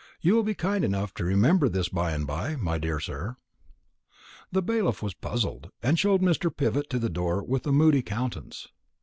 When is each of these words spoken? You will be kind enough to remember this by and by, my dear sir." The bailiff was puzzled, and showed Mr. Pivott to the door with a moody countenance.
You 0.19 0.33
will 0.33 0.41
be 0.41 0.55
kind 0.55 0.83
enough 0.83 1.13
to 1.13 1.23
remember 1.23 1.69
this 1.69 1.87
by 1.87 2.09
and 2.13 2.25
by, 2.25 2.55
my 2.55 2.79
dear 2.79 2.99
sir." 2.99 3.35
The 4.51 4.63
bailiff 4.63 5.03
was 5.03 5.13
puzzled, 5.13 5.69
and 5.83 5.99
showed 5.99 6.21
Mr. 6.23 6.49
Pivott 6.49 6.89
to 6.89 6.97
the 6.97 7.07
door 7.07 7.43
with 7.43 7.67
a 7.67 7.71
moody 7.71 8.01
countenance. 8.01 8.67